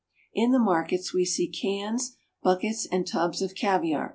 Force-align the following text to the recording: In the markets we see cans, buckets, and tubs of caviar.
In 0.33 0.51
the 0.51 0.57
markets 0.57 1.13
we 1.13 1.25
see 1.25 1.47
cans, 1.47 2.15
buckets, 2.41 2.87
and 2.91 3.05
tubs 3.05 3.39
of 3.39 3.53
caviar. 3.53 4.09